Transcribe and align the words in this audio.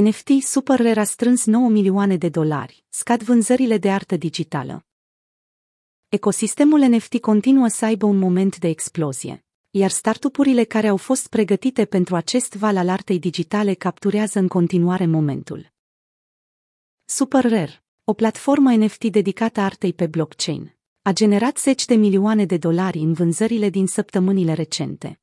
NFT 0.00 0.42
Super 0.42 0.80
Rare 0.80 1.00
a 1.00 1.04
strâns 1.04 1.44
9 1.44 1.68
milioane 1.68 2.16
de 2.16 2.28
dolari, 2.28 2.84
scad 2.88 3.22
vânzările 3.22 3.78
de 3.78 3.90
artă 3.90 4.16
digitală. 4.16 4.86
Ecosistemul 6.08 6.80
NFT 6.80 7.20
continuă 7.20 7.68
să 7.68 7.84
aibă 7.84 8.06
un 8.06 8.18
moment 8.18 8.58
de 8.58 8.68
explozie, 8.68 9.44
iar 9.70 9.90
startupurile 9.90 10.64
care 10.64 10.88
au 10.88 10.96
fost 10.96 11.28
pregătite 11.28 11.84
pentru 11.84 12.16
acest 12.16 12.54
val 12.54 12.76
al 12.76 12.88
artei 12.88 13.18
digitale 13.18 13.74
capturează 13.74 14.38
în 14.38 14.48
continuare 14.48 15.06
momentul. 15.06 15.72
Super 17.04 17.42
Rare, 17.42 17.82
o 18.04 18.12
platformă 18.12 18.74
NFT 18.74 19.04
dedicată 19.04 19.60
artei 19.60 19.92
pe 19.92 20.06
blockchain, 20.06 20.76
a 21.02 21.12
generat 21.12 21.58
zeci 21.58 21.84
de 21.84 21.94
milioane 21.94 22.44
de 22.44 22.56
dolari 22.56 22.98
în 22.98 23.12
vânzările 23.12 23.68
din 23.68 23.86
săptămânile 23.86 24.52
recente. 24.52 25.20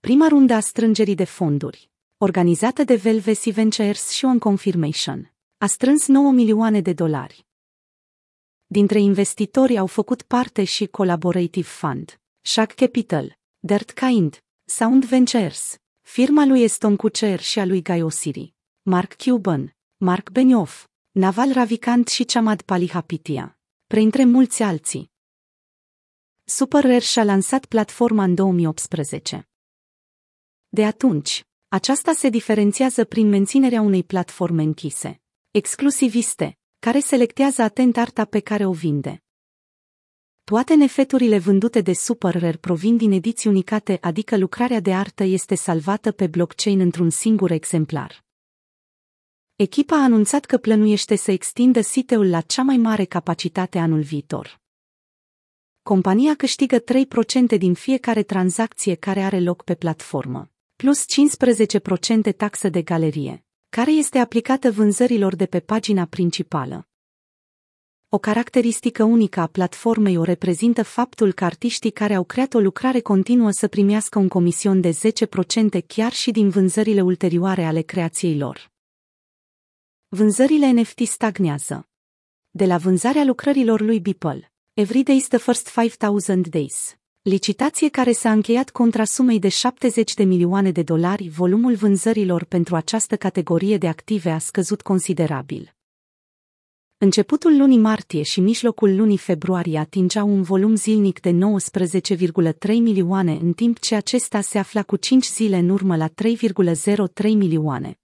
Prima 0.00 0.28
rundă 0.28 0.54
a 0.54 0.60
strângerii 0.60 1.14
de 1.14 1.24
fonduri, 1.24 1.90
organizată 2.18 2.84
de 2.84 2.94
Velvesi 2.94 3.50
Ventures 3.50 4.10
și 4.10 4.24
On 4.24 4.38
Confirmation, 4.38 5.34
a 5.58 5.66
strâns 5.66 6.06
9 6.06 6.32
milioane 6.32 6.80
de 6.80 6.92
dolari. 6.92 7.46
Dintre 8.66 9.00
investitori 9.00 9.78
au 9.78 9.86
făcut 9.86 10.22
parte 10.22 10.64
și 10.64 10.86
Collaborative 10.86 11.66
Fund, 11.66 12.20
Shaq 12.40 12.74
Capital, 12.74 13.38
Dirt 13.58 13.90
Kind, 13.90 14.44
Sound 14.64 15.04
Ventures, 15.04 15.78
firma 16.00 16.44
lui 16.44 16.62
Eston 16.62 16.96
Kucher 16.96 17.40
și 17.40 17.58
a 17.58 17.64
lui 17.64 17.82
Guy 17.82 18.02
Osiri, 18.02 18.54
Mark 18.82 19.16
Cuban, 19.16 19.76
Mark 19.96 20.30
Benioff, 20.30 20.86
Naval 21.10 21.52
Ravikant 21.52 22.08
și 22.08 22.24
Chamad 22.24 22.62
Palihapitia, 22.62 23.58
printre 23.86 24.24
mulți 24.24 24.62
alții. 24.62 25.10
Super 26.44 26.82
Rare 26.82 26.98
și-a 26.98 27.24
lansat 27.24 27.64
platforma 27.64 28.22
în 28.22 28.34
2018. 28.34 29.48
De 30.68 30.84
atunci, 30.84 31.45
aceasta 31.68 32.12
se 32.12 32.28
diferențiază 32.28 33.04
prin 33.04 33.28
menținerea 33.28 33.80
unei 33.80 34.04
platforme 34.04 34.62
închise, 34.62 35.20
exclusiviste, 35.50 36.58
care 36.78 37.00
selectează 37.00 37.62
atent 37.62 37.96
arta 37.96 38.24
pe 38.24 38.40
care 38.40 38.66
o 38.66 38.72
vinde. 38.72 39.22
Toate 40.44 40.74
nefeturile 40.74 41.38
vândute 41.38 41.80
de 41.80 41.92
Super 41.92 42.32
Rare 42.40 42.56
provin 42.56 42.96
din 42.96 43.12
ediții 43.12 43.50
unicate, 43.50 43.98
adică 44.00 44.36
lucrarea 44.36 44.80
de 44.80 44.94
artă 44.94 45.24
este 45.24 45.54
salvată 45.54 46.12
pe 46.12 46.26
blockchain 46.26 46.80
într-un 46.80 47.10
singur 47.10 47.50
exemplar. 47.50 48.24
Echipa 49.56 49.96
a 49.96 50.02
anunțat 50.02 50.44
că 50.44 50.58
plănuiește 50.58 51.16
să 51.16 51.30
extindă 51.30 51.80
siteul 51.80 52.30
la 52.30 52.40
cea 52.40 52.62
mai 52.62 52.76
mare 52.76 53.04
capacitate 53.04 53.78
anul 53.78 54.00
viitor. 54.00 54.60
Compania 55.82 56.34
câștigă 56.34 56.78
3% 56.78 57.58
din 57.58 57.74
fiecare 57.74 58.22
tranzacție 58.22 58.94
care 58.94 59.20
are 59.22 59.40
loc 59.40 59.64
pe 59.64 59.74
platformă, 59.74 60.50
plus 60.76 61.04
15% 62.30 62.36
taxă 62.36 62.68
de 62.68 62.82
galerie, 62.82 63.44
care 63.68 63.90
este 63.90 64.18
aplicată 64.18 64.70
vânzărilor 64.70 65.36
de 65.36 65.46
pe 65.46 65.60
pagina 65.60 66.04
principală. 66.04 66.88
O 68.08 68.18
caracteristică 68.18 69.04
unică 69.04 69.40
a 69.40 69.46
platformei 69.46 70.16
o 70.16 70.22
reprezintă 70.22 70.82
faptul 70.82 71.32
că 71.32 71.44
artiștii 71.44 71.90
care 71.90 72.14
au 72.14 72.24
creat 72.24 72.54
o 72.54 72.58
lucrare 72.58 73.00
continuă 73.00 73.50
să 73.50 73.68
primească 73.68 74.18
un 74.18 74.28
comision 74.28 74.80
de 74.80 74.90
10% 74.90 75.86
chiar 75.86 76.12
și 76.12 76.30
din 76.30 76.48
vânzările 76.48 77.00
ulterioare 77.00 77.64
ale 77.64 77.80
creației 77.80 78.38
lor. 78.38 78.70
Vânzările 80.08 80.70
NFT 80.70 81.00
stagnează. 81.06 81.88
De 82.50 82.64
la 82.66 82.76
vânzarea 82.76 83.24
lucrărilor 83.24 83.80
lui 83.80 84.00
Beeple, 84.00 84.52
Everyday 84.72 85.16
is 85.16 85.28
the 85.28 85.38
first 85.38 85.68
5000 85.74 86.42
days, 86.50 86.96
licitație 87.28 87.88
care 87.88 88.12
s-a 88.12 88.32
încheiat 88.32 88.70
contra 88.70 89.04
sumei 89.04 89.38
de 89.38 89.48
70 89.48 90.14
de 90.14 90.24
milioane 90.24 90.70
de 90.70 90.82
dolari, 90.82 91.28
volumul 91.28 91.74
vânzărilor 91.74 92.44
pentru 92.44 92.76
această 92.76 93.16
categorie 93.16 93.78
de 93.78 93.88
active 93.88 94.30
a 94.30 94.38
scăzut 94.38 94.82
considerabil. 94.82 95.74
Începutul 96.98 97.56
lunii 97.56 97.78
martie 97.78 98.22
și 98.22 98.40
mijlocul 98.40 98.96
lunii 98.96 99.18
februarie 99.18 99.78
atingeau 99.78 100.28
un 100.28 100.42
volum 100.42 100.74
zilnic 100.74 101.20
de 101.20 101.30
19,3 101.30 101.38
milioane, 102.66 103.32
în 103.32 103.52
timp 103.52 103.78
ce 103.78 103.94
acesta 103.94 104.40
se 104.40 104.58
afla 104.58 104.82
cu 104.82 104.96
5 104.96 105.26
zile 105.26 105.56
în 105.56 105.68
urmă 105.68 105.96
la 105.96 106.08
3,03 106.08 107.22
milioane. 107.22 108.00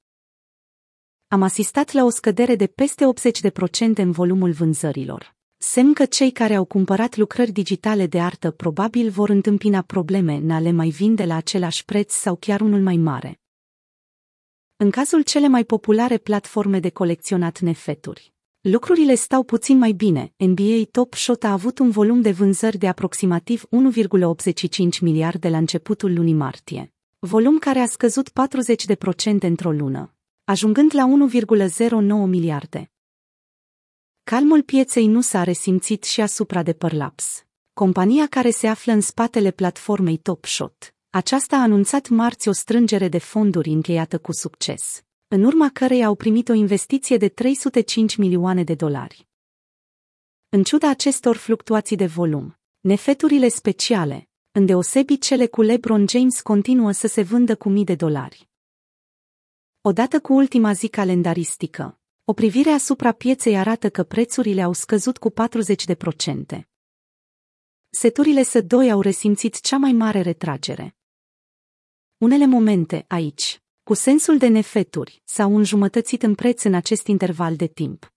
Am 1.29 1.43
asistat 1.43 1.93
la 1.93 2.05
o 2.05 2.09
scădere 2.09 2.57
de 2.57 2.67
peste 2.67 3.05
80% 3.93 3.95
în 3.95 4.11
volumul 4.11 4.53
vânzărilor. 4.53 5.41
Semn 5.65 5.93
că 5.93 6.05
cei 6.05 6.31
care 6.31 6.55
au 6.55 6.65
cumpărat 6.65 7.17
lucrări 7.17 7.53
digitale 7.53 8.07
de 8.07 8.21
artă 8.21 8.51
probabil 8.51 9.11
vor 9.11 9.29
întâmpina 9.29 9.83
probleme 9.83 10.35
în 10.35 10.51
a 10.51 10.61
le 10.61 10.71
mai 10.71 10.89
vinde 10.89 11.25
la 11.25 11.35
același 11.35 11.85
preț 11.85 12.13
sau 12.15 12.37
chiar 12.37 12.61
unul 12.61 12.81
mai 12.81 12.97
mare. 12.97 13.41
În 14.77 14.91
cazul 14.91 15.23
cele 15.23 15.49
mai 15.49 15.65
populare 15.65 16.19
platforme 16.19 16.81
de 16.81 16.91
colecționat 16.91 17.61
nefeturi, 17.61 18.33
lucrurile 18.61 19.15
stau 19.15 19.43
puțin 19.43 19.79
mai 19.79 19.93
bine. 19.93 20.33
NBA 20.37 20.83
Top 20.91 21.15
Shot 21.15 21.45
a 21.45 21.53
avut 21.53 21.79
un 21.79 21.91
volum 21.91 22.21
de 22.21 22.31
vânzări 22.31 22.79
de 22.79 22.89
aproximativ 22.89 23.65
1,85 23.65 25.01
miliarde 25.01 25.49
la 25.49 25.57
începutul 25.57 26.15
lunii 26.15 26.35
martie, 26.35 26.93
volum 27.19 27.59
care 27.59 27.79
a 27.79 27.87
scăzut 27.87 28.29
40% 28.29 28.33
într-o 29.41 29.73
lună, 29.73 30.15
ajungând 30.45 30.95
la 30.95 31.29
1,09 31.31 32.29
miliarde. 32.29 32.92
Calmul 34.25 34.63
pieței 34.63 35.07
nu 35.07 35.21
s-a 35.21 35.43
resimțit 35.43 36.05
și 36.05 36.21
asupra 36.21 36.63
de 36.63 36.73
Perlaps, 36.73 37.45
compania 37.73 38.27
care 38.27 38.51
se 38.51 38.67
află 38.67 38.93
în 38.93 39.01
spatele 39.01 39.51
platformei 39.51 40.17
Top 40.17 40.45
Shot. 40.45 40.95
Aceasta 41.11 41.57
a 41.57 41.63
anunțat 41.63 42.09
marți 42.09 42.49
o 42.49 42.53
strângere 42.53 43.09
de 43.09 43.19
fonduri 43.19 43.69
încheiată 43.69 44.19
cu 44.19 44.33
succes, 44.33 45.05
în 45.29 45.45
urma 45.45 45.71
cărei 45.73 46.05
au 46.05 46.15
primit 46.15 46.49
o 46.49 46.53
investiție 46.53 47.17
de 47.17 47.29
305 47.29 48.17
milioane 48.17 48.65
de 48.65 48.75
dolari. 48.75 49.29
În 50.49 50.63
ciuda 50.63 50.89
acestor 50.89 51.37
fluctuații 51.37 51.97
de 51.97 52.07
volum, 52.07 52.59
nefeturile 52.81 53.49
speciale, 53.49 54.29
îndeosebi 54.53 55.19
cele 55.19 55.47
cu 55.47 55.63
LeBron 55.63 56.09
James 56.09 56.41
continuă 56.41 56.93
să 56.93 57.07
se 57.07 57.23
vândă 57.23 57.57
cu 57.57 57.69
mii 57.69 57.85
de 57.85 57.95
dolari. 57.95 58.49
Odată 59.81 60.21
cu 60.21 60.33
ultima 60.33 60.73
zi 60.73 60.89
calendaristică, 60.89 61.97
o 62.25 62.33
privire 62.33 62.71
asupra 62.71 63.13
pieței 63.13 63.57
arată 63.57 63.91
că 63.91 64.03
prețurile 64.03 64.63
au 64.63 64.73
scăzut 64.73 65.19
cu 65.19 65.33
40%. 66.57 66.61
Seturile 67.91 68.43
S2 68.43 68.91
au 68.91 69.01
resimțit 69.01 69.61
cea 69.61 69.77
mai 69.77 69.93
mare 69.93 70.21
retragere. 70.21 70.97
Unele 72.19 72.47
momente 72.47 73.05
aici, 73.09 73.63
cu 73.83 73.95
sensul 73.95 74.39
de 74.39 74.47
nefeturi, 74.47 75.23
s-au 75.25 75.57
înjumătățit 75.57 76.23
în 76.23 76.35
preț 76.35 76.63
în 76.63 76.75
acest 76.75 77.07
interval 77.07 77.57
de 77.57 77.67
timp. 77.67 78.12